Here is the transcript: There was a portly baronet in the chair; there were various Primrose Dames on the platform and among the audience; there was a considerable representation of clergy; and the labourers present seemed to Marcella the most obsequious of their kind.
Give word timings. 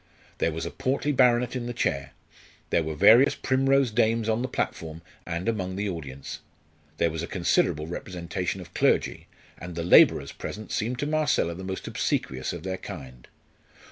There 0.39 0.51
was 0.51 0.65
a 0.65 0.71
portly 0.71 1.11
baronet 1.11 1.55
in 1.55 1.67
the 1.67 1.75
chair; 1.75 2.13
there 2.71 2.81
were 2.81 2.95
various 2.95 3.35
Primrose 3.35 3.91
Dames 3.91 4.27
on 4.27 4.41
the 4.41 4.47
platform 4.47 5.03
and 5.27 5.47
among 5.47 5.75
the 5.75 5.87
audience; 5.89 6.39
there 6.97 7.11
was 7.11 7.21
a 7.21 7.27
considerable 7.27 7.85
representation 7.85 8.61
of 8.61 8.73
clergy; 8.73 9.27
and 9.59 9.75
the 9.75 9.83
labourers 9.83 10.31
present 10.31 10.71
seemed 10.71 10.97
to 10.97 11.05
Marcella 11.05 11.53
the 11.53 11.63
most 11.63 11.87
obsequious 11.87 12.51
of 12.51 12.63
their 12.63 12.77
kind. 12.77 13.27